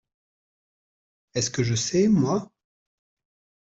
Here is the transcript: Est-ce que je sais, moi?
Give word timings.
Est-ce 1.35 1.51
que 1.51 1.61
je 1.61 1.75
sais, 1.75 2.07
moi? 2.07 2.51